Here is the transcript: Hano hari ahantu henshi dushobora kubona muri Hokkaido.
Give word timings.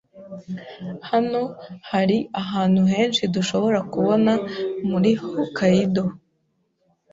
Hano 1.09 1.41
hari 1.91 2.17
ahantu 2.41 2.81
henshi 2.93 3.23
dushobora 3.35 3.79
kubona 3.91 4.31
muri 4.89 5.11
Hokkaido. 5.23 6.05